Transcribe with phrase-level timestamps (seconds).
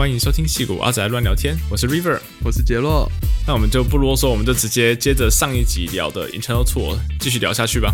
[0.00, 3.06] 欢迎收听戏骨阿仔乱聊天，我是 River，我是杰洛。
[3.46, 7.92] 那我们就不啰嗦，我们就直接接着上一集聊的 Internal Tool 继续聊下去吧。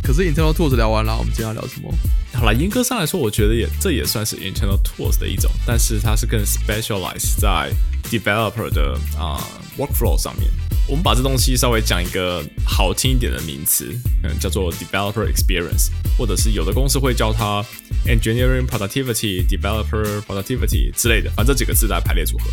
[0.00, 1.92] 可是 Internal Tools 聊完了，我们今天要聊什么？
[2.40, 7.70] 好了，严格上来说，我觉得也这也算是 Internal Tools 的一种，但是它是更 specialize 在
[8.04, 9.46] developer 的啊
[9.76, 10.48] workflow 上面。
[10.88, 17.62] 我们把这东西稍微讲一个好听一点的名词，嗯，叫做 developer experience，或者是有的公司会叫它
[18.06, 22.44] engineering productivity、developer productivity 之类的，反正这几个字来排列组合。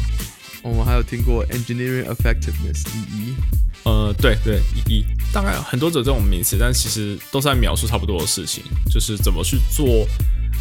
[0.64, 3.36] 我们还有听过 engineering effectiveness EE，
[3.88, 10.05] 呃，对对一一大概很多种这种名词，但其实都是在描述差不多的事情，就是怎么去做，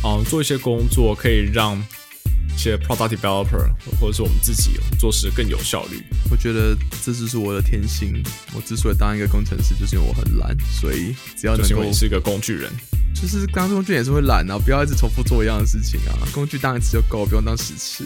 [0.04, 3.68] 嗯，做一些工作可以让一些 product developer
[4.00, 6.00] 或者是我们自己做事更有效率。
[6.30, 8.22] 我觉得这就是我的天性。
[8.54, 12.70] 我之所以当一个工程师，就是因为我很懒，所以只要能够是一个工具人。
[13.12, 16.14] 就是当工具也是会懒啊，不要一直重复做一样的事情啊。
[16.32, 18.04] 工具当一次就够，不用当十次。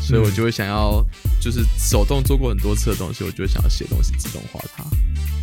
[0.00, 1.04] 所以我就会想要，
[1.40, 4.84] 就是手动做过很多次的东西，我就会想要写东西自动化它。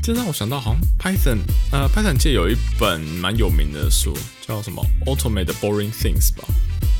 [0.01, 1.39] 这让我想到，好像 Python，
[1.71, 6.47] 呃，Python 界有一本蛮有名的书，叫什么 “Automate the Boring Things” 吧？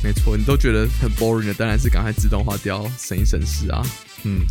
[0.02, 3.80] 没错，你都觉得很 boring 的，当然是赶快自动化掉，省一省事啊。
[4.24, 4.44] 嗯，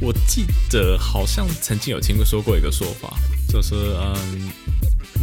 [0.00, 3.16] 我记得好像曾经有听过说过一个说法，
[3.48, 4.50] 就是嗯，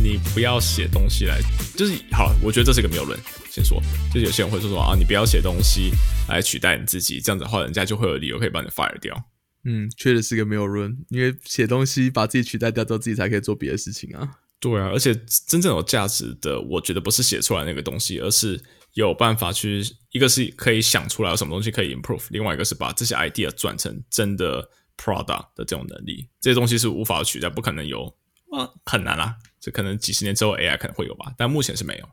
[0.01, 1.39] 你不要写东西来，
[1.75, 3.17] 就是好，我觉得这是一个谬论。
[3.51, 3.81] 先说，
[4.13, 5.91] 就是有些人会说什么啊，你不要写东西
[6.29, 9.21] 来取代你自己，这样子的话，人家就会有理由可以把你 fire 掉。
[9.65, 14.37] 嗯，确实是个谬论，因为写东西把自己取代掉之后，自己才可以做别的事情啊。
[14.61, 15.13] 对啊，而且
[15.47, 18.57] 真正有价值的，我觉得不是写出来那个东西，而是
[18.93, 24.65] 有办法去，一个是可以想出来有什么东西可以 improve，另外一个是把这些 idea 转成真的
[24.97, 28.05] product 的这种能力，这些东西是无法取代，不可能有
[28.51, 29.35] 啊，很难啦。
[29.59, 32.09] 这可能几十年之后 AI 可能会有吧，但目前是没有。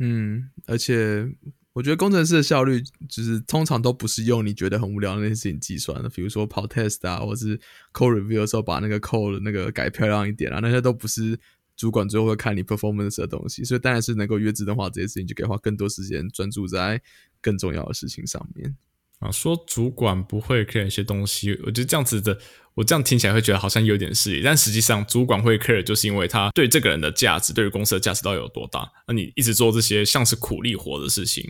[0.00, 1.30] 嗯，而且
[1.74, 7.56] 我觉得工程师的效率，就是通常都不是用你觉得很无聊的那些事情计算的，比如说跑 test 啊，或是
[7.92, 11.38] code review 的时候把那个 code 那个改漂亮一点啊，那些都不是
[11.76, 17.00] 主管最后会看你 performance 的东西，所以当然是能够越自动化这些事情，就可以花更多时间专注在
[17.40, 18.74] 更重要的事情上面。
[19.20, 22.38] 啊，说主管不会 care 一些东西，我觉得这样子的，
[22.74, 28.90] 我这样听起来会觉得好像有点势利，但实际上主管会 care，就是因为他对这个人的价值，对于公司的价值到底有多大。
[29.06, 31.44] 那你一直做这些像是苦力活的事情，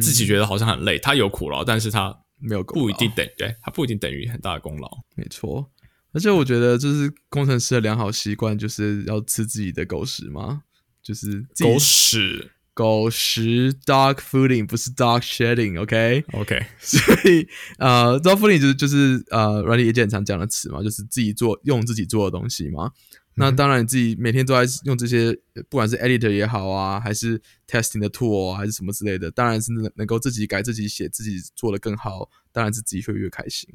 [0.00, 4.88] 自己觉得好像很累，他有苦劳，但是他没有不一定等，对他不一定等于很大的功劳。
[5.16, 5.68] 没错，
[6.12, 10.62] 而且我觉得就是工程师的良好习惯，就是要吃自己的狗屎嘛，
[11.02, 17.44] 就是狗屎狗食 dog fooding 不是 dog shedding，OK？、，OK，所以
[17.76, 22.92] 呃，dog fooding 就是就是呃，软体业界很常讲的词嘛，就是自己做用自己做的东西嘛。
[23.34, 25.36] 那当然，你自己每天都在用这些，
[25.68, 33.68] 不管是 editor 也好啊，还是 testing 的 tool 啊，还是什么之类的，当然是能能够自己改、自己写、自己做的更好，当然是自己会越开心。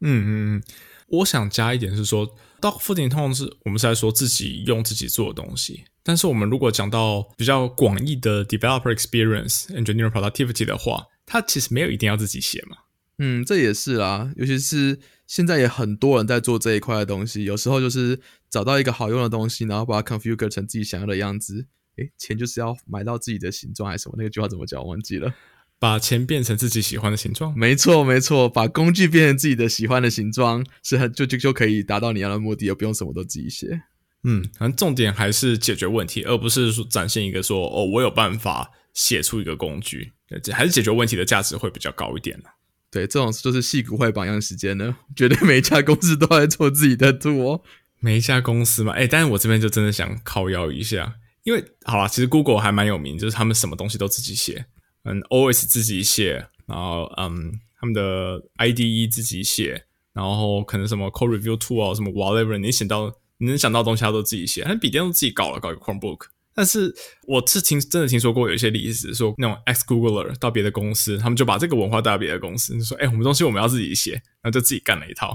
[0.00, 0.62] 嗯嗯嗯，
[1.10, 2.26] 我想加一点是说
[2.60, 12.76] ，dog fooding 通常是我们是在说自己用自己做的东西，但是我们如果讲到比较广义的 developer experience、engineer productivity 的话，它其实没有一定要自己写嘛。
[13.18, 21.66] 嗯，这也是啦，尤其是现在也很多人在做这一块的东西，有时候就是找到一个好用的东西，然后把它 configure 成自己想要的样子。
[21.96, 24.14] 诶，钱就是要买到自己的形状还是什么？
[24.16, 24.80] 那个句话怎么讲？
[24.80, 25.34] 我忘记了。
[25.80, 27.52] 把钱变成自己喜欢的形状。
[27.58, 33.80] 没错，没错，把工具变成自己的喜欢的形状，是很就就就可以达到你要的目的，而不用什么都自己写。
[34.22, 42.44] 嗯，反正重点还是解决问题，而不是说展现一个说哦，我有办法写出一个工具，对还是解决问题的价值会比较高一点呢。
[42.90, 47.62] 对，这种就是戏骨会榜样时间呢，绝对每一家公司都在做自己的 tool。
[48.00, 51.14] 每一家公司嘛，哎，但是我这边就真的想靠腰一下，
[51.44, 54.64] 因为好啦，其实 Google 还蛮有名，就是他们什么东西都自己写，
[55.04, 66.26] 嗯，OS 自己写，然后嗯，他们的 IDE 自己写，然后可能什么 Code Review Tool 啊，什么 whatever，你想到你能想到东西，他都自己写，他笔电都自己搞了，搞一个 Chromebook。
[66.52, 66.94] 但是
[67.28, 74.12] 我是听真的听说过有一些例子，说那种 ex Googler 到别的公司，他们就把这个文化带到别的公司，就说：“哎、我们东西我们要自己写。”
[74.42, 75.28] 然后就自己干了一套，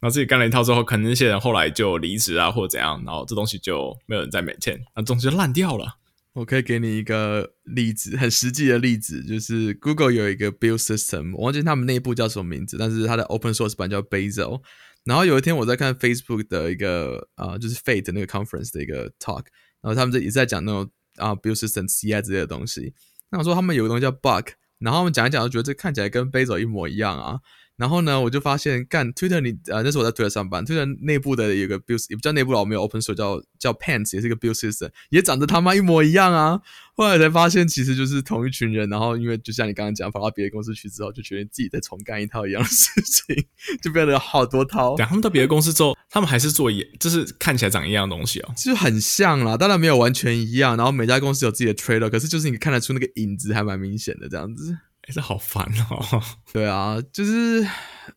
[0.00, 5.96] 然后自己干了一套之后，可能那些人后来就离职啊，或者怎样，然后这东西就没有人再 maintain，那东西就烂掉了。
[6.32, 14.62] 我可以给你一个例子，很实际的例子，就是 Google 有一个 build system，我忘记他们内部叫什么名字，但是它的 open source 版叫 Bazel。
[15.04, 19.44] 然后有一天我在看 Facebook 的一个呃，就是 Fate 那个 conference 的一个 talk，
[19.80, 22.94] 然后他们这也是在讲那种啊、build system CI 之类的东西。
[23.30, 27.40] 那我说他们有个东西叫 bug，然后他们讲一讲，就觉得这看起来跟 Bazel 一模一样啊。
[27.80, 36.60] 然后呢，我就发现干 Twitter 你呃，那时候我在 Twitter 上班，Twitter 内部的有个 build 也不叫内部了，我们有 open source 叫叫 Pants，也是一个 build system，也长得他妈一模一样啊。
[36.94, 43.44] 后来才发现其实就是同一群人，然后因为就像你刚刚讲，跑到别的公司去之后，就觉得自己在重干一套一样的事情，
[43.80, 44.94] 就变得好多套。
[44.96, 50.76] 对，他们到别的公司之后，他们还是做一，就是看起来长一样的东西哦，就很像啦，当然没有完全一样。
[50.76, 54.76] 然后每家公司有自己的 trailer，可是就是你看得出那个影子还蛮明显的这样子。
[55.10, 56.22] 哎，这好烦哦。
[56.52, 57.66] 对啊，就是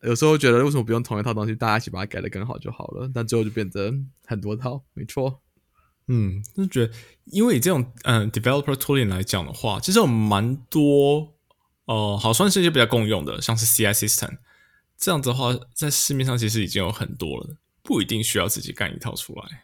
[0.02, 3.10] 有时候觉得为什么不用同一套东西，大家一起把它改的更好就好了。
[3.12, 3.92] 但最后就变得
[4.24, 5.40] 很多套，没错。
[6.06, 6.92] 嗯，就觉得
[7.24, 11.34] 因为以这种嗯 developer tooling 来讲的话，其实有蛮多
[11.86, 14.36] 哦，好算是一些比较共用的，像是 CI system
[14.96, 19.63] 这样子的话，在市面上其实已经有很多了，不一定需要自己干一套出来。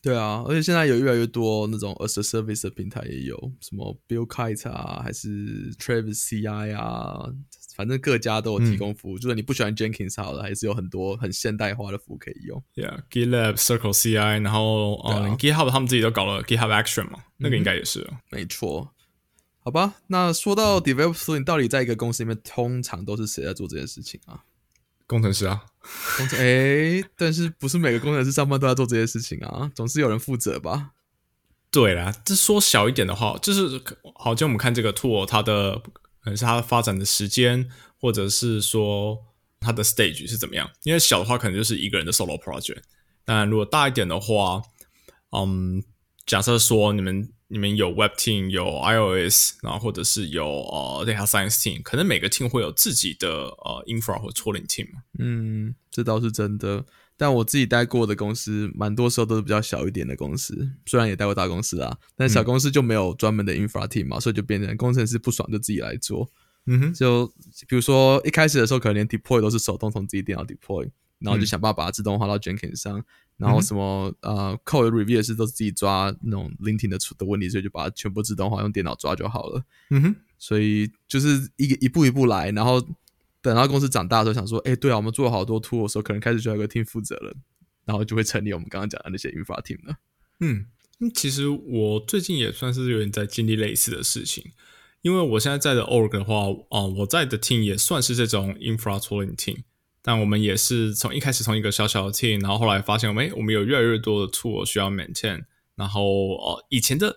[0.00, 7.28] 对啊，而且现在有越来越多那种 as a service 的平台也有，什么 Buildkite 啊，还是 Travis CI 啊，
[7.74, 9.18] 反正各家都有提供服务。
[9.18, 12.62] 就是你不喜欢 Jenkins 好了，还是有很多很现代化的服务可以用。
[12.76, 18.08] Yeah，GitLab、Circle CI，然后哦，GitHub 他们自己都搞了 GitHub Action 嘛，那个应该也是。
[18.30, 18.92] 没错，
[19.58, 24.44] 好吧，那说到 developer，你到底在一个公司里面，通常都是谁在做这件事情啊？
[25.08, 25.64] 工程师啊，
[26.16, 29.68] 工程哎，但是不是每个工程师上班都要做这些事情啊？
[29.74, 30.90] 总是有人负责吧？
[31.72, 33.82] 对啦，这说小一点的话，就是
[34.14, 35.76] 好，像我们看这个 tool，它的
[36.20, 37.68] 可能是它的发展的时间，
[38.00, 39.18] 或者是说
[39.58, 40.70] 它的 stage 是怎么样。
[40.84, 42.82] 因为小的话，可能就是一个人的 solo project。
[43.24, 44.62] 当然，如果大一点的话，
[45.32, 45.82] 嗯，
[46.24, 47.32] 假设说你们。
[47.48, 54.88] 你们有 Web Team，有 iOS，然后或者是有呃 Data Science Team，可能每个 team 会有自己的呃 Infra 或 Tooling Team。
[55.18, 56.84] 嗯，这倒是真的。
[57.16, 66.30] 但我自己待过的公司，蛮多时候都是比较小一点的公司，虽然也待过大公司啊，但小公司就没有专门的 Infra Team 嘛，所以就变成工程师不爽就自己来做。
[66.66, 67.26] 嗯哼，就
[67.66, 73.02] 比如说一开始的时候，可能连 Deploy 都是手动从自己电脑 Deploy，然后就想办法把它自动化到 Jenkins 上。
[73.38, 79.64] 然后什么呃，code review 是都是自己抓那种 linting 的出的问题，所以就把它全部自动化，用电脑抓就好了。
[79.90, 82.84] 嗯哼，所以就是一个一步一步来，然后
[83.40, 87.32] 等到公司长大的时候，想说，哎，对啊，我们做了好多 tool 的时候，可能开始需要一个 team 负责了，
[87.84, 89.96] 然后就会成立我们刚刚讲的那些 infra team 了。
[90.40, 90.66] 嗯，
[91.14, 94.50] 其实我最近也算是有点在经历类似的事情，
[95.02, 96.34] 因为我现在在的 org 的话，
[96.70, 99.58] 啊，我在的 team 也算是这种 infra tooling team。
[100.08, 105.44] 但我们也是从一开始从一个小小的 team，然后后来发现，哎，我们有越来越多的 tool 需要 maintain。
[105.76, 107.14] 然后哦，以前的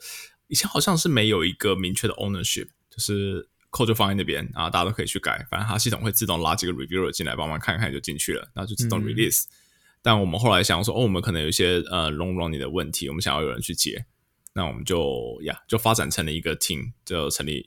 [0.47, 9.45] 以前好像是没有一个明确的 ownership，就是 code 就放在那边，然后大家都可以去改，反正它系统会自动拉几个 reviewer 进来帮忙看看就进去了，然后就自动 release。
[10.01, 14.03] 但我们后来想说，哦，我们可能有一些呃 long running 的问题，我们想要有人去接，
[14.53, 17.65] 那我们就呀就发展成了一个 team，就成立。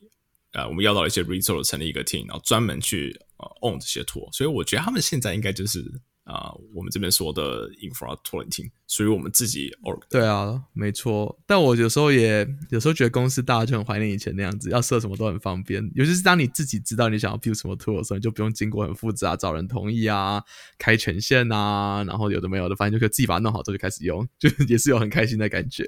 [0.53, 5.85] 呃，我们要到一些 resource 成立一个 team，然后专门去呃 own 这些 tool，所以我觉得他们现在应该就是
[6.25, 10.01] 啊，我们这边说的 infra tooling team，属于我们自己 org。
[10.09, 11.39] 对啊，没错。
[11.47, 20.43] 但我有时候也有时候觉得公司大家就很怀念以前那样子，要设什么都很方便，尤其是当你自己知道你想要 build 什么 tool 的时候，你就不用经过很复杂找人同意啊、
[20.79, 25.85] 开权限啊，然后有的没有的，反正就可以自己把它弄好之后就开始用，就 也是有很开心的感觉。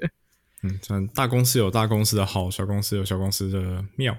[0.63, 4.15] 嗯，像大公司有大公司的好，小公司有小公司的妙。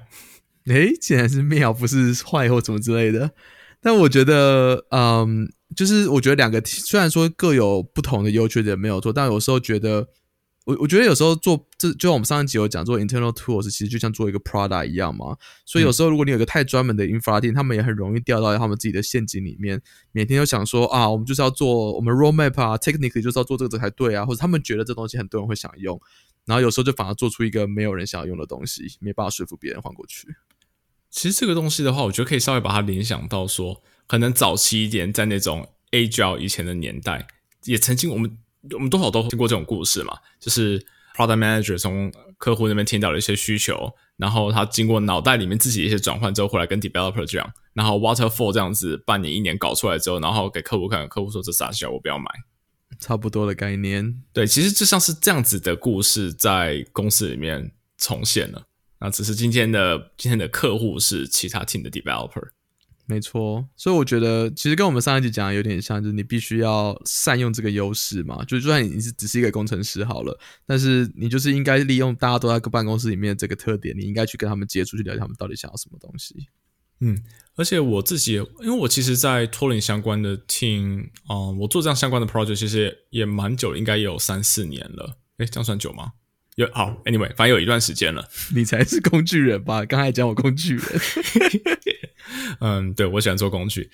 [0.69, 3.33] 诶，竟然是妙，不是坏或什么之类的。
[3.81, 9.13] 但我觉得，嗯，就是我觉得两个虽然说各有不同的优缺点，没有错。
[9.13, 10.09] 但有时候觉得，
[10.65, 15.37] 我我觉得有时候做这，就像我们上一集有讲，做 internal tools 其实就像做一个 product 一样嘛。
[15.65, 26.01] 所以有时候如果你有个太专门的 infra team，他们也很容易掉到他们自己的陷阱里面，每天都想说啊，我们就是要做我们 roadmap 啊，technically 就是要做这个才对啊，或者他们觉得这东西很多人会想用，
[26.47, 30.27] 然后有时候就反而做出一个没有人想要用的东西，没办法说服别人换过去。
[31.11, 37.27] 其实这个东西的话，我觉得可以稍微把它联想到说，可能早期一点，在那种 Agile 以前的年代，
[37.65, 38.39] 也曾经我们
[38.73, 40.79] 我们多少都听过这种故事嘛，就是
[41.17, 52.27] Product Manager 从客户那边听到了一些需求，然后他经过脑袋里面自己一些转换之后，回来跟 Developer 这样，然后 Waterfall 这样子半年一年搞出来之后，然后给客户看，客户说这傻笑，我不要买，
[53.01, 54.23] 差不多的概念。
[54.33, 58.68] 对，其实就像是这样子的故事在公司里面重现了。
[59.01, 62.49] 那只是今天的今天的客户是其他 team 的 developer，
[63.07, 63.67] 没错。
[63.77, 68.45] 所以我觉得其实跟我们上一集讲的有点像，就是你必须要善用这个优势嘛。
[68.45, 76.49] 就就算你是只是一个工程师好了，但是你就是应该利用大家都在个办公室里面这个特点，你应该去跟他们接触，去了解他们到底想要什么东西。
[77.01, 77.17] 嗯，
[77.55, 85.17] 而且我自己，因为我其实，在托林相关的 team 啊，我做这样相关的 project 其实也蛮久，应该也有三四年了。
[85.37, 86.15] 诶，这样算久吗？
[86.59, 88.29] 有好，Anyway，反正有一段时间了。
[88.53, 89.85] 你才是工具人吧？
[89.85, 90.85] 刚才讲我工具人。
[92.59, 93.89] 嗯，对，我喜欢做工具。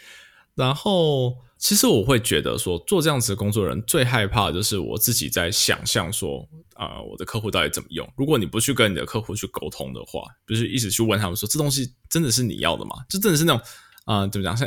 [0.55, 8.11] 然后，其实我会觉得说，做这样子的工作人最害怕的就是我自己在想象说，啊、我的客户到底怎么用？
[8.17, 12.97] 如果你不去跟你的客户去沟通的话，就是一直去问他们说，这东西真的是你要的吗？
[13.11, 13.63] 就真的是那种，
[14.07, 14.57] 啊、怎么讲？
[14.57, 14.67] 像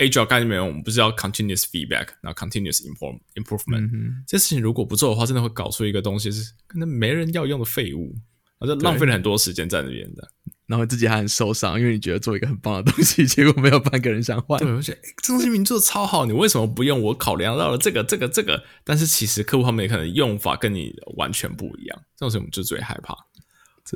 [0.00, 8.16] agile 概念里面，我们不是要 continuous feedback，然后 continuous improve improvement，、嗯，这事情如果不做的话，真的会搞出一个东西是可能没人要用的废物，
[8.58, 10.28] 然后就浪费了很多时间在那边的。
[10.66, 14.56] 然后自己还很受伤，因为你觉得做一个很棒的东西，结果没有半个人想换。
[14.60, 17.02] 对，我觉得、诶这东西明明做的超好，你为什么不用？
[17.02, 23.16] 我考量到了这个、这个、这个，但是其实客户他们也可能用法跟你完全不一样，这种事我们就最害怕。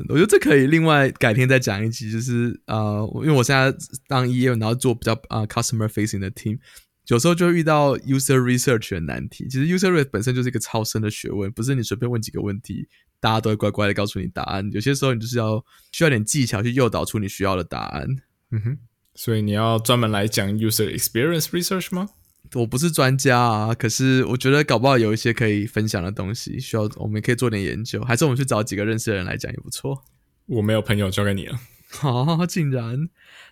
[0.08, 6.58] 我觉得这可以另外改天再讲一集，就是呃，因为我现在当 EA，然后做比较啊、customer facing 的 team，
[7.06, 9.46] 有时候就会遇到 user research 的难题。
[9.48, 12.88] 其实 user research 本身就是一个超深的学问，不是你随便问几个问题，
[13.20, 14.68] 大家都会乖乖的告诉你答案。
[14.72, 18.06] 有些时候你就是要需要点技巧去诱导出你需要的答案。
[18.50, 18.78] 嗯哼，
[19.14, 22.08] 所以你要专门来讲 user experience research 吗？
[22.54, 30.04] 我不是专家啊，可是我觉得搞不好有一些可以分享的东西，需要我们可以做点研究，还是我们去找几个认识的人来讲也不错。
[30.46, 31.58] 我没有朋友交给你了。
[31.88, 33.08] 好，竟然，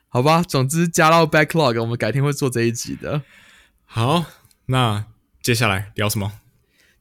[0.09, 3.23] 好吧，总之加到 backlog，我们改天会做这一集的。
[3.85, 4.25] 好，
[4.67, 5.07] 那
[5.43, 6.33] 接下来聊什么？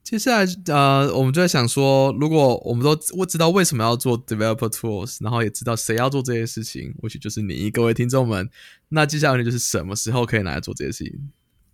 [0.04, 8.50] 接下来，呃，我们就在想说，如果我们都我知道为什么要做 developer tools，然后也知道谁要做这些事情，或许就是你各位听众们。
[8.90, 11.32] 那接下来就是什么时候可以拿来做这些事情？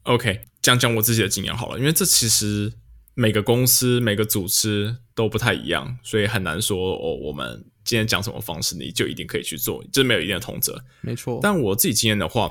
[0.08, 2.72] OK，讲讲我自己的经验好了，因为这其实
[3.14, 10.82] 每个公司、每个组织都不太一样，所以很难说哦，我们今天讲什么方式，你就一定可以去做，这没有一定的通则。
[11.02, 12.50] 没错，但我自己经验的话，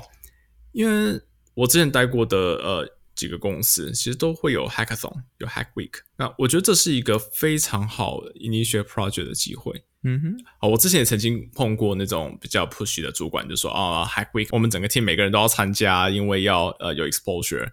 [0.71, 1.19] 因为
[1.55, 6.01] 我之前待过的呃几个公司，其实都会有 hackathon，有 hack week。
[6.17, 9.83] 那我觉得这是一个非常好的 initiate project 的机会。
[10.03, 17.67] 嗯哼，啊，我之前也曾经碰过那种比较 push 的主管，就说啊，hack week 我们整个 team 每个人都要参加，因为要呃有 exposure。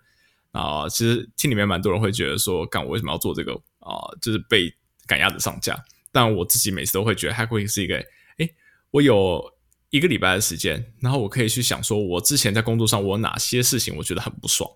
[0.52, 3.98] 啊，其实 team 里面蛮多人会觉得说，干我为什么要做这个啊？
[4.22, 4.72] 就是被
[5.04, 5.76] 赶鸭子上架。
[6.12, 7.96] 但我自己每次都会觉得 hack week 是一个，
[8.38, 8.54] 诶，
[8.92, 9.52] 我有
[9.90, 14.70] 一个礼拜的时间，然后我可以去想说，我之前在工作上我哪些事情我觉得很不爽，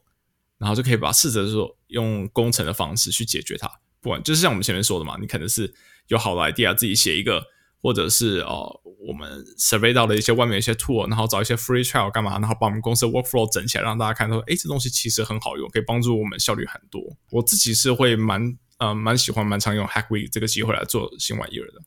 [0.58, 3.70] 然后就可以把试着说用工程的方式去解决它。
[4.00, 5.72] 不管就是像我们前面说的嘛，你可能是
[6.08, 7.44] 有好的 idea 自己写一个，
[7.80, 17.00] 或者是哦、呃我们 survey 到了一些外面的一些 tool，然后找一些 free trial 干嘛，然后把我们公司的 workflow 整起来，让大家看说，哎，这东西其实很好用，可以帮助我们效率很多。
[17.30, 21.80] 我自己是会蛮呃蛮喜欢蛮常用 Hack Week 这个机会来做新玩意儿的。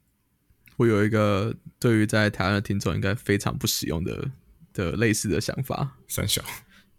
[0.77, 4.31] 我有一个对于在台湾的听众应该非常不实用的
[4.73, 6.41] 的类似的想法，三小，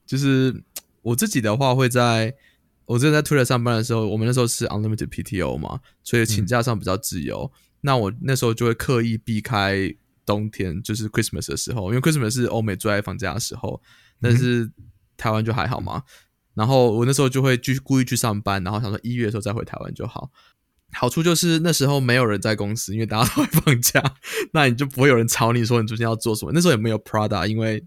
[0.07, 0.63] 就是
[1.01, 2.35] 我自己的话会在
[2.93, 7.51] 我之前在 Twitter 上班的时候，我们那时候是 unlimited PTO 嘛，所以请假上比较自由。
[7.81, 9.93] 那我那时候就会刻意避开
[10.27, 13.81] 冬天，就是 Christmas 的时候，因为 Christmas 是欧美最爱放假的时候，
[14.21, 14.71] 但是
[15.17, 16.03] 台湾就还好嘛。
[16.55, 20.31] 然后我那时候就会去故意去上班，然后想说一月的时候再回台湾就好。
[20.93, 24.03] 好处就是那时候没有人在公司，因为大家都会放假，
[24.53, 26.53] 那你就不会有人吵你说你最近要做什么。
[26.53, 27.83] 那时候也没有 Prada，因为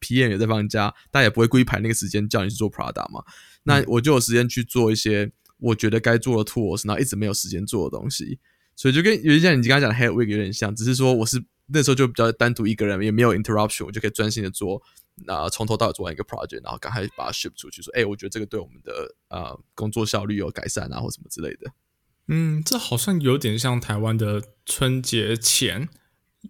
[0.00, 3.24] PM 也在放假，大家也不会故意排那个时间叫你去做 Prada 嘛。
[3.64, 8.38] 那我就有时间去做一些我觉得该做的 tools，然后一直没有时间做的东西，
[8.76, 14.80] 所以就跟有点像你刚刚讲的 Head Week 有点像，只是说我是那时候就比较单独一个人，也没有 interruption，我就可以专心的做，
[15.26, 21.70] 啊、从头到尾做完一个 project，然后赶快把它 ship 出去，说，哎、我觉得这个对我们的呃工作效率有改善啊，或什么之类的。
[22.28, 25.88] 嗯，这好像有点像台湾的春节前，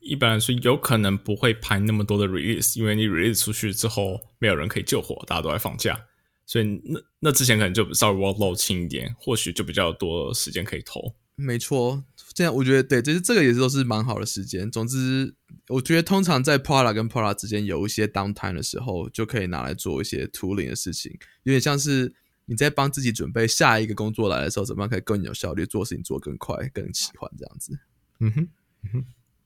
[0.00, 5.98] 一般来说有可能不会排那么多的 release，因为你 release 出去之后没有人可以救火，大家都在放假，
[6.46, 11.14] 所以那那之前可能就稍微 workload 轻一点，或许就比较多时间可以投。
[11.40, 12.02] 没错，
[12.34, 14.68] 这样我觉得对，这是这个也是都是蛮好的时间。
[14.68, 15.32] 总之，
[15.68, 22.12] 我觉得通常在 Prada 跟 Prada 之间有一些 downtime 的时候，就可以拿来做一些 tooling 的事情，有点像是
[22.46, 27.78] 你在帮自己准备下一个工作来的时候，怎么样可以更有效率，做事情做更快、更喜欢这样子。
[28.18, 28.48] 嗯哼，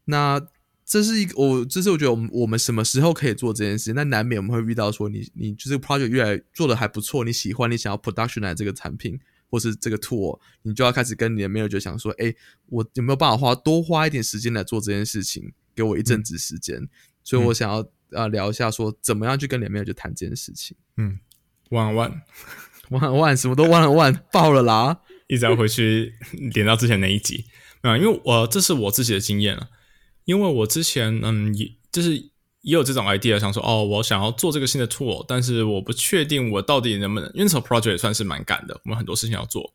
[0.06, 0.40] 那
[0.84, 3.92] 这是一个我，这是我觉得我们我们什么时候可以做这件事？
[3.92, 9.18] 那难免我们会遇到说你你就是 project 越来做的还不错，你喜欢你想要 production 来这个产品
[9.48, 12.34] 或是这个 tool，你就要开始跟你的 manager 想说，哎，
[12.66, 15.52] 我有没有办法花多花一点时间来做这件事情？
[15.74, 16.86] 给我一阵子时间，
[17.24, 20.76] 所以我想要呃聊一下说怎么样去跟你的 manager 谈这件事情。
[20.98, 21.18] 嗯
[21.70, 22.20] ，one on one，
[23.00, 25.00] 万万什么都万万爆了啦！
[25.28, 26.12] 一直要回去
[26.52, 27.46] 连到之前那一集
[27.80, 29.70] 啊，因为我这是我自己的经验了，
[30.24, 39.74] 因为我之前嗯也就是也有这种 idea，想说哦，我想要做这个新的 tool，但是我不确定我到底能不能，因为那时候 project 也算是蛮赶的，我们很多事情要做，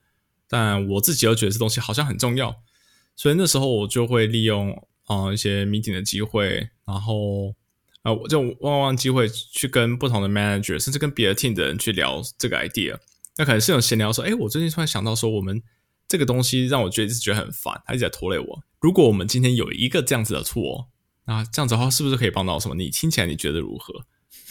[0.50, 2.56] 但我自己又觉得这东西好像很重要，
[3.16, 7.54] 所以那时候我就会利用啊、一些 meeting 的机会，然后
[8.04, 12.98] 呃，这种旺旺机会去跟不同的 manager，甚至跟别的 team 的人去聊这个 idea。
[13.38, 15.62] 那可能是有闲聊说，哎，我最近突然想到说，我们
[16.08, 18.64] 这个东西让我觉得一直觉得很烦，他一直在拖累我。
[18.80, 20.88] 如果我们今天有一个这样子的 tool，
[21.26, 22.76] 那这样子的话，是不是可以帮到什么？
[22.76, 24.06] 你听起来你觉得如何？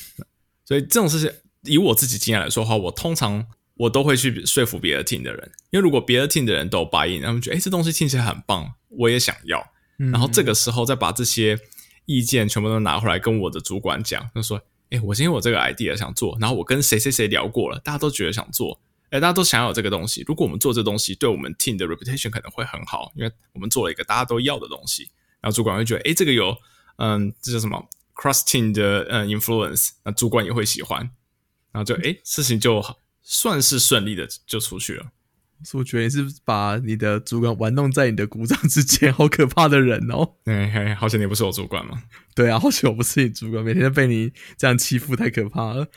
[0.64, 1.32] 所以这种事情，
[1.62, 9.72] 以我自己经验来说的话，我通常我都会去说服别的 team 的人，因为如果别的 team 的人都 buy in，他们觉得哎，这东西听起来很棒，我也想要。
[9.96, 11.58] 然后这个时候再把这些
[12.04, 14.60] 意见全部都拿回来跟我的主管讲，就说：
[14.90, 18.78] 哎，我今天我这个 idea 想做，然后我跟谁谁谁聊过了，大家都觉得想做，
[19.16, 20.22] 哎，大家都想要这个东西。
[20.26, 25.08] 如果我们做这东西，对我们 team 的 reputation 可能会很好，因为我们做了一个大家都要的东西。
[25.40, 26.56] 然后主管会觉得：哎，这个有
[26.96, 31.00] 嗯，这叫什么 cross team 的嗯 influence，那主管也会喜欢。
[31.72, 32.82] 然后就哎，事情就
[33.22, 35.06] 算是顺利的就出去了。
[35.72, 40.34] 我觉得你是把你的主管玩弄在你的鼓掌之间，好可怕的人哦！
[40.44, 42.02] 哎，好像你不是我主管吗？
[42.34, 45.88] 对啊，好像我不是你主管，每天都被你这样欺负，太可怕了。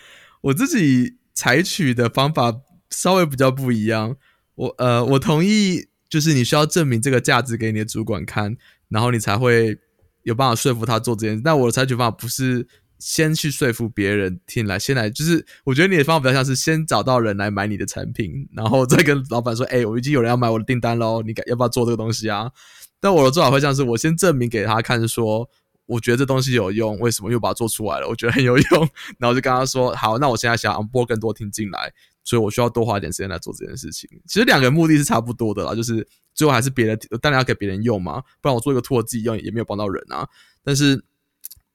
[0.41, 4.15] 我自己采取的方法稍微比较不一样。
[4.55, 8.55] 我呃，我同意，就是你需要证明这个价值给你的主管看，
[8.89, 9.77] 然后你才会
[10.23, 11.41] 有办法说服他做这件事。
[11.43, 12.67] 但我的采取方法不是。
[13.01, 22.51] 先去说服别人听来，先来就是，我觉得你的方法比较像是先找到人来买你的产品，然后再跟老板说：“哎，我已经有人要买我的订单喽，你敢要不要做这个东西啊？”
[22.99, 25.49] 但我的做法会像是，我先证明给他看，说
[25.85, 28.07] 我觉得这东西有用，为什么又把它做出来了？
[28.09, 31.93] 我觉得很有用，然后就跟他说：“好，那我现在想播更多听进来，
[32.29, 40.27] 所以我需要多花一点时间来做这件事情。”其实两个目的是差不多的啦，就是最后还是别人当然要给别人用嘛，不然我做一个托自己用也没有帮到人啊。
[40.63, 41.03] 但是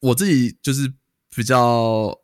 [0.01, 0.93] 我自己就是。
[1.37, 2.17] 比较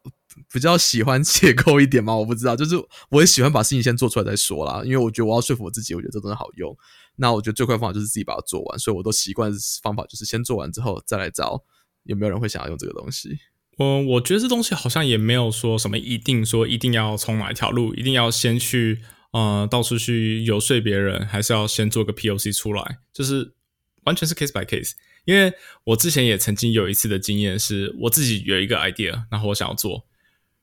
[0.52, 2.76] 比较喜欢 解构一点嘛，我不知道，就是
[3.08, 6.72] 我也喜欢把事情先做出来再说啦，因为我觉得我要说服我自己，我觉得这东西好用。
[7.16, 11.60] 那我觉得最快方法就是自己把它做完，所以我都习惯方法就是先做完之后再来找
[12.04, 13.36] 有没有人会想要用这个东西。
[13.82, 19.00] 嗯我觉得这东西好像也没有说什么一定说一定要从哪一条路，一定要先去
[19.32, 23.54] 呃到处去游说别人，还是要先做个 POC 出来，就是
[24.04, 24.92] 完全是 case by case。
[25.24, 25.52] 因为
[25.84, 30.04] 我之前也曾经有一次的经验，是我自己有一个 idea，然后我想要做，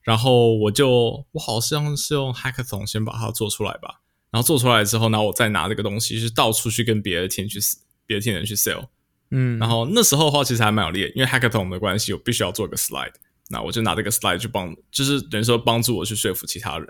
[0.03, 7.59] 然后我就我好像是用 hackathon 先把它做出来吧，然后做出来之后，然后我再拿这个东西是到处去跟别的 team 去
[8.05, 8.89] 别的 team 人去 sell，
[9.31, 13.13] 嗯，然后那时候的话其实还蛮有利，因为 hackathon 的关系，我必须要做一个 slide，
[13.49, 16.87] 那我就拿这个 slide 去帮，就是等于说帮助我去说服其他人，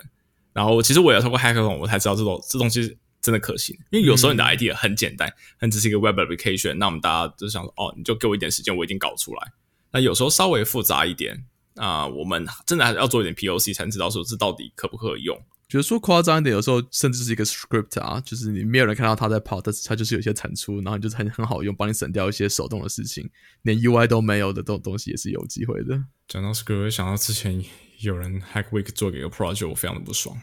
[0.53, 2.97] 然后其实我也要通过 hackathon 我才知道这种这东西。
[3.19, 9.51] 真的可行，因为有时候你的 idea 很简单，很只是一个 web application，那我们大家就想说，哦，你就给我一点时间，我一定搞出来。
[9.91, 11.43] 那有时候稍微复杂一点
[11.75, 15.37] 啊，我们真的还是要做一点 POC 才能知道说这到底可不可用。
[15.69, 23.29] 觉得说夸张一点，有时候甚至是一个 script 啊，就是你没有人看到他在跑，但是它就是有些产出，然后就是很很好用，帮你省掉一些手动的事情，
[23.63, 26.01] 连 UI 都没有的这种东西也是有机会的。
[26.27, 27.61] 讲到 script，想到之前
[27.99, 30.37] 有人 Hack Week 做给一个 project，我非常的不爽。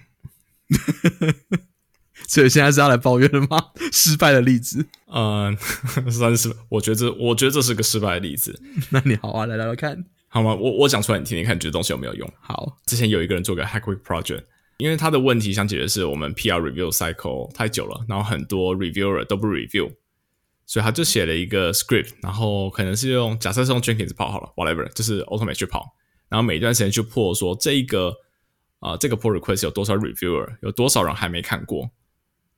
[2.28, 3.72] 所以现在是要来抱怨的吗？
[3.92, 5.56] 失败的例子，嗯，
[6.12, 8.58] 算是我觉得这，我觉得这是个失败的例子。
[8.90, 10.54] 那你好啊，来聊聊看，好吗？
[10.54, 12.32] 我我讲出来你听听看，你觉得东西有没有用？
[12.40, 14.44] 好，之前有一个人做个 Hack Week project，
[14.78, 19.92] 因为他的问题想解决是我们 PR review cycle 太久了，然后很多 reviewer 都不 review，
[20.66, 25.94] 所以他就写了一个 script，然后可能是用假设是用 Jenkins 跑好了，whatever，就是 automate 去跑，
[26.28, 28.12] 然后每一段时间去破说这一个
[28.80, 31.90] 啊这个 pull request 有多少 reviewer，有多少人还没看过。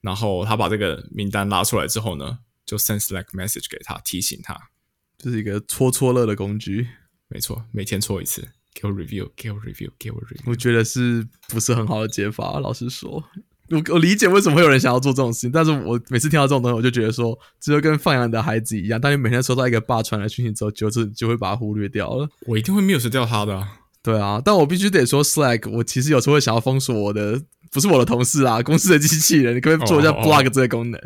[0.01, 4.71] 然后他把这个名单拉出来之后呢，就 send Slack message 给他，提醒他，
[5.19, 6.87] 这是一个搓搓乐的工具。
[7.29, 10.43] 没错，每天搓一次，给我 review，给我 review，给我 review。
[10.45, 12.61] 我觉得是不是很好的解法？
[12.61, 13.25] 老实说，
[13.71, 22.29] 我我理解为什么会有人想要做这种事情，但是我每次听到这种东西，我就觉得说，这就跟放养的孩子一样，当你每天收到一个爸传来讯息之后，就是就会把它忽略掉了。
[22.47, 23.67] 我一定会 mute 掉他的。
[24.03, 27.43] 对啊，但我必须得说，Slack，我其实有时候会想要封锁我的。
[27.73, 30.99] 不是我的同事啊，公司的机器人，你可不可以做一下 block 这个功能？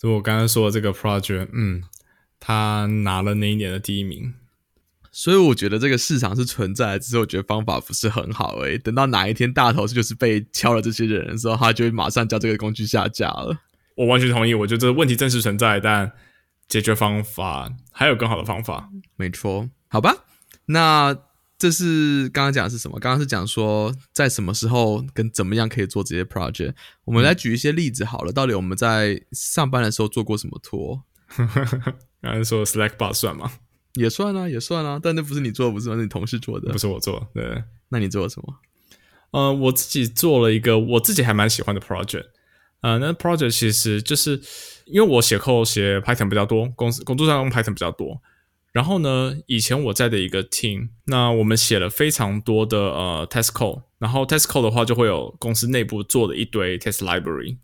[0.00, 1.82] 就我刚刚说的这个 project，嗯，
[2.40, 4.32] 他拿了那一年的第一名，
[5.18, 8.78] 所以我觉得这个市场是存在的，只是我觉得方法不是很好诶。
[8.78, 13.58] 等到哪一天大头就是被敲了这些人的时候，他就会马上叫这个工具下架了。
[13.96, 16.12] 我完全同意，我觉得这个问题真实存在，但
[16.68, 18.90] 解决方法还有更好的方法。
[19.16, 20.14] 没错，好吧，
[20.66, 21.16] 那。
[21.58, 23.00] 这是刚刚讲的是什么？
[23.00, 26.72] 刚刚是讲说在什么时候跟怎么样可以做这些 project。
[27.04, 28.30] 我们来举一些例子好了。
[28.30, 31.02] 到底我们在上班的时候做过什么托？
[32.22, 33.50] 刚才说 Slackbot 算吗？
[33.98, 34.98] 也算啊，也算啊。
[35.02, 35.96] 但那不是你做的，不是吗？
[35.96, 37.28] 是你同事做的，不是我做。
[37.34, 38.54] 对，那你做了什么？
[39.30, 42.26] 呃，我自己做了一个我自己还蛮喜欢的 project。
[42.80, 44.40] 呃，那 project 其实就是
[44.86, 48.22] 因为我写 code 写 Python 比较多，公司工作上用 Python 比较多。
[48.70, 57.56] 然后呢，以前我在的一个 team，那我们写了非常多的呃 test code，然后 test code 的话就会有公司内部做的一堆 test library，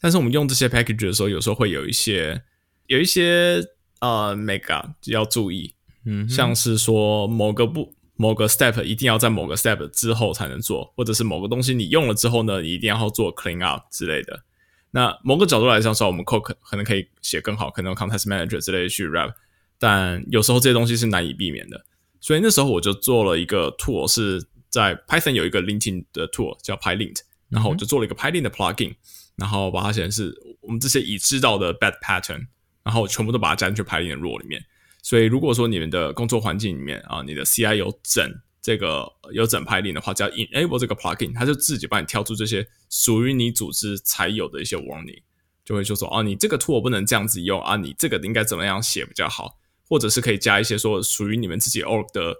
[0.00, 2.42] 但是我们用这些 package 的时候，有时候会有一些
[2.86, 3.62] 有一些
[4.00, 5.74] 呃 mega 要注意，
[6.04, 14.44] 嗯，像是说某个步某个 step 一定要在某个 step 之后才能做，或者是某个东西你用了之后呢，你一定要做 clean up 之类的。
[14.90, 19.32] 那某个角度来讲说，我们 code 可可能可以写更好，可能用 context manager 之类的去 wrap，
[19.78, 21.84] 但有时候这些东西是难以避免的。
[22.20, 28.94] 所以那时候我就做了一个 tool，是在 Python 有一个 linting 的 tool 叫 PyLint，然后我就做了一个 PyLint 的 plugin，
[29.36, 32.46] 然后把它显示我们这些已知道的 bad pattern，
[32.84, 34.62] 然后全部都把它加进去 PyLint 的 rule 里面。
[35.02, 45.20] 所以如果说你们的工作环境里面啊，你的 CI 有整这个有整排令的话，只要 enable 这个 plugin，它就自己帮你跳出这些属于你组织才有的一些 warning，
[45.64, 52.36] 就会说说哦，你这个 tool 不能这样子用啊，你这个应该怎么样写比较好，或者是可以加一些说属于你们自己 org 的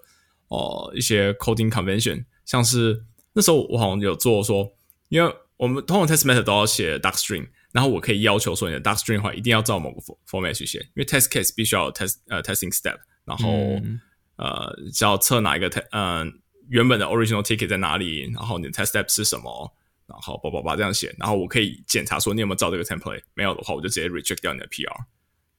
[0.47, 4.73] 哦一些 coding convention，像是那时候我好像有做说，
[5.09, 7.49] 因为我们通常 test method 都要写 doc string。
[7.73, 13.49] 然后我可以要求说，你的 doc string 的话一定要照某个 format 去写，因为 test case 必须要有 test 呃 testing step，然后、
[13.83, 14.01] 嗯
[14.37, 16.33] 呃只要测哪一个 te 嗯、
[16.69, 19.73] 原本的 original ticket 在哪里，然后你的 test step 是什么，
[20.07, 24.89] 然后叭叭叭这样写，然后我可以检查说你有没有照这个 template，没有的话我就直接 reject 掉你的 PR。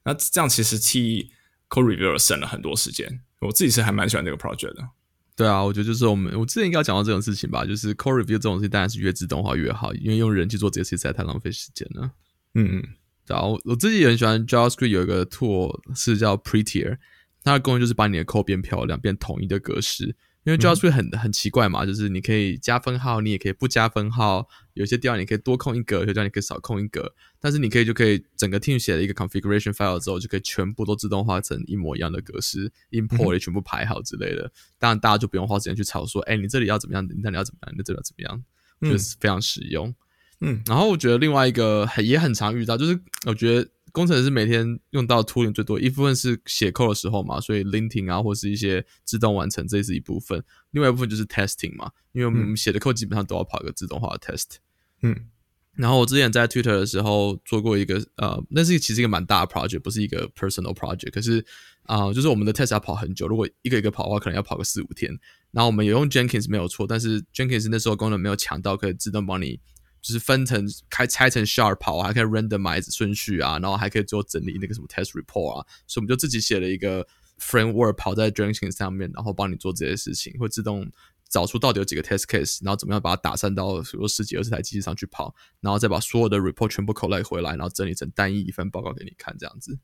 [0.04, 1.32] 那这样其实替
[1.68, 4.88] code reviewer 省了很多时间，我自己是还蛮喜欢这个 project 的。
[5.36, 12.10] 对啊，我觉得就是我们我之前应该讲到这种事情吧，就是 core review 这种事情当然是越自动化越好，因为用人去做这些事实在太浪费时间了。
[12.54, 12.82] 嗯嗯
[13.26, 16.98] 然后我自己也很喜欢 JavaScript 有一个 tool 是叫 Prettier，
[17.42, 20.14] 它的功能就是把你的 code 变漂亮，变统一的格式。
[20.44, 34.52] 因为 JavaScript 很、很奇怪嘛，就是你可以加分号，你也可以不加分号，有些地方你可以多空一格，有些地方你可以少空一格，但是你可以就可以整个 team 写了一个 configuration file 之后，就可以全部都自动化成一模一样的格式，import 也全部排好之类的。
[34.78, 38.44] 当然大家就不用花时间去吵说，哎，你这里要怎么样，你那里要怎么样，你这里要怎么样，
[38.82, 39.94] 就是非常实用。
[40.40, 54.56] 嗯然后我觉得另外一个很也很常遇到，就是我觉得工程师每天用到 tooling 最多，一部分是写 code 的时候嘛，所以 linting 啊或是一些自动完成这是一部分，另外一部分就是 testing 嘛，因为我们写的 code 基本上都要跑一个自动化的 test。
[55.02, 55.28] 嗯
[55.76, 61.10] 然后我之前在 Twitter 的时候做过一个呃，那是其实一个蛮大的 project，不是一个 personal project。
[61.10, 61.44] 可是
[61.82, 65.10] 啊、呃就是我们的 test 要跑很久，如果一个一个跑的话，可能要跑个四五天。
[65.50, 69.58] 然后我们有用 Jenkins 没有错，但是 Jenkins 那时候功能没有强到可以自动帮你
[70.04, 77.06] 就是分成开拆成 shard 跑啊，还可以 randomize 顺序啊，然后还可以做整理那个什么 test report 啊，所以我们就自己写了一个
[77.40, 80.92] framework 跑在 Jenkins 上面，然后帮你做这些事情，会自动
[81.30, 89.78] 找出到底有几个 test case，然后怎么样把它打散到比如说十几二十台机器上去跑，然后再把所有的 report 全部 collect 回来，然后整理成单一一份报告给你看，这样子。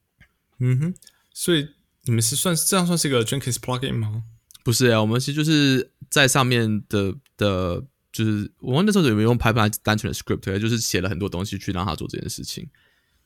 [0.58, 0.94] 嗯哼，
[1.32, 1.66] 所以
[2.04, 4.24] 你们是算这样算是一个 Jenkins plugin 吗？
[4.62, 12.68] 不是啊，我们其实就是在上面的的，就是我们那时候有没有用 Python 单纯的 script，就是写了很多东西去让他做这件事情。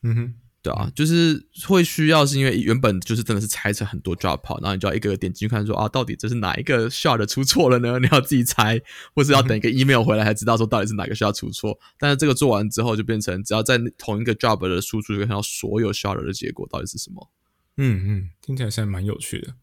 [0.02, 7.98] 嗯哼，对啊，就是会需要是因为原本就是真的是拆成很多 job 跑，然后你就要一个个点进去看说啊，到底这是哪一个 shard 出错了呢？
[7.98, 8.80] 你要自己猜，
[9.14, 11.78] 或是要等一个 email 回来才知道说到底是哪个 shard 出错。
[11.98, 17.30] 但是这个做完之后，就变成只要在同一个 job 的输出就可以看到所有 shard 的结果到底是什么。
[17.76, 19.54] 嗯嗯，听起来现在蛮有趣的。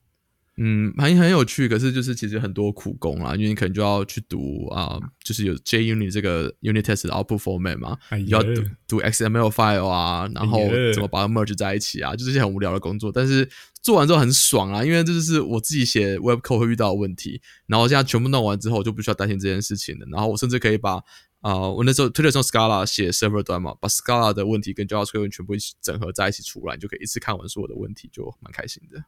[0.57, 10.59] 嗯，很很有趣，可是就是其实很多苦工啊，因为你可能就要去读啊、就是有 JUnit 这个 unit test 的 output format 嘛，哎你要读读 XML file 啊，然后
[10.93, 13.49] 怎么把它 merge 在一起啊，就是一些很无聊的工作，但是
[13.81, 21.01] 做完之后很爽啊，因为这就是我自己写 web code 会遇到的问题，然后现在全部弄完之后，我就不需要担心这件事情了，然后我甚至可以把
[21.39, 29.03] 啊、我那时候推特用 Scala 写 server 端嘛，把 Scala 的问题跟 JavaScript 全部一起整合在一起出来，你就可以一次看完所有的问题，就蛮开心的。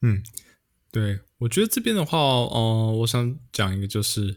[0.00, 0.22] 嗯，
[0.96, 4.34] 对，我觉得这边的话，呃，我想讲一个，就是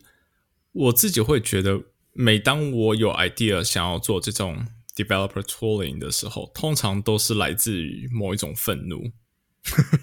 [0.74, 9.10] 我自己会觉得，每当我有 idea 想要做这种 developer tooling 的时候，通常都是来自于某一种愤怒。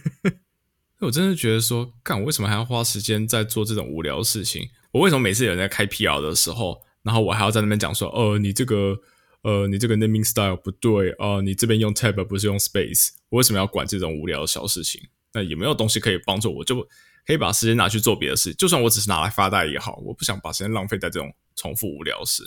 [1.01, 4.71] 我真的觉得说，干，我为什么还要花时间在做这种无聊的事情？
[4.93, 8.99] 我为什么每次有人在开 PR 的时候，然后我还要在那边讲说，呃，你这个，
[9.43, 15.03] 呃，你这个 naming style 不对，呃，你这边用 tab 不是用 space，我为什么要管这种无聊的小事情？
[15.37, 16.81] 那也没有东西可以帮助我，就
[17.27, 18.55] 可以把时间拿去做别的事？
[18.55, 22.43] 就算我只是拿来发呆也好，我不想把时间浪费在这种重复无聊事。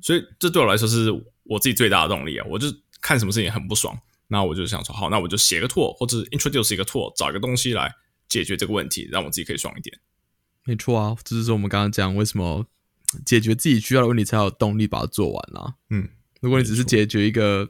[0.00, 1.10] 所以这对我来说是
[1.42, 2.46] 我自己最大的动力啊！
[2.48, 2.66] 我就
[3.02, 3.94] 看什么事情很不爽，
[4.28, 7.92] 那我就想说，好，那我就写个 tool 或者 introduce 一个 tool，找一个东西来
[8.26, 10.00] 解决这个问题，让我自己可以爽一点。
[10.64, 12.64] 没错啊，这就是我们刚刚讲为什么
[13.26, 16.08] 解决自己需要的问题才有动力把它做完啦、嗯，
[16.40, 17.68] 如果你只是解决一个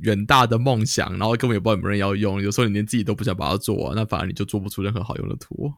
[0.00, 5.72] 远大的梦想，然后根本也不知道有没有人要用，有时候你连自己都不想把它做完，那反而你就做不出任何好用的图。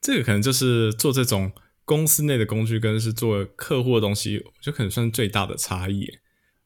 [0.00, 1.50] 这个可能就是做这种
[1.84, 6.06] 公司内的工具，跟是做客户的东西，就可能算是最大的差异。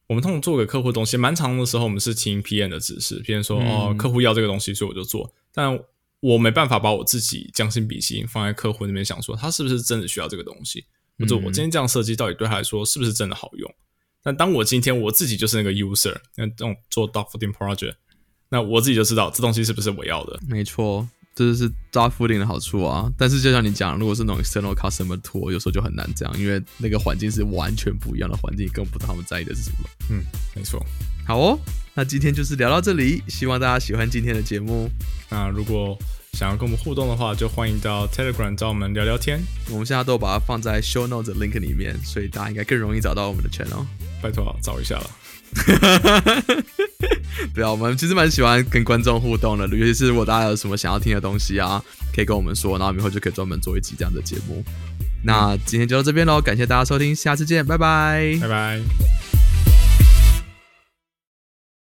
[0.09, 5.33] 我们通常做给客户的东西，蛮长的时候，我们是听 PM 的指示，PM 说哦，客户要这个东西，所以我就做。
[5.55, 5.79] 但
[6.19, 10.85] 我没办法把我自己将心比心放在客户那边，想说他是不是真的需要这个东西，
[11.19, 13.75] 或者我今天这样设计到底对他来说是不是真的好用？
[14.23, 17.95] 但当我今天我自己就是那个 user，那这种做 dog fooding project，
[18.49, 20.39] 那我自己就知道这东西是不是我要的。
[20.47, 23.11] 没错，这就是 dog fooding 的好处啊。
[23.17, 29.89] 但是就像你讲，如果是那种 external customer tool，有时候就很难这样，因为那个环境是完全不一样的环境，根本不知道他们在意的是什么。
[30.11, 30.23] 嗯，
[30.55, 30.85] 没错。
[31.27, 31.59] 好哦，
[31.95, 34.91] 那今天就是聊到这里，希望大家喜欢今天的节目。
[35.31, 35.97] 那如果
[36.41, 39.39] 想要跟我们互动的话，就欢迎到 Telegram 找我们聊聊天。
[39.69, 43.85] 我们现在都把它放在 Show Notes link 里面，所以大家应该更容易找到我们的 channel。
[44.23, 45.11] 拜托找一下了。
[47.53, 51.85] 对啊，我们其实蛮喜欢跟观众互动的，尤其是如果大家有什么想要听的东西啊，
[52.17, 54.65] 可以跟我们说，然后我们以后就可以专门做一集这样的节目。
[55.23, 58.81] 那今天就到这边喽，感谢大家收听，下次见，拜拜，拜拜。